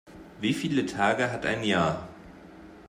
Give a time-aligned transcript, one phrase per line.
[0.39, 2.09] Wie viele Tage hat ein Jahr?